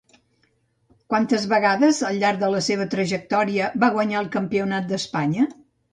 Quantes 1.13 1.43
vegades 1.51 1.99
al 2.09 2.17
llarg 2.23 2.41
de 2.45 2.49
la 2.55 2.61
seva 2.69 2.87
trajectòria 2.95 3.69
va 3.85 3.91
guanyar 3.99 4.21
el 4.23 4.33
Campionat 4.37 4.89
d'Espanya? 4.95 5.47